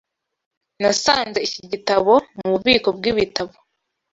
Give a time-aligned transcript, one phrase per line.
[0.81, 3.53] Nasanze iki gitabo mububiko bwibitabo.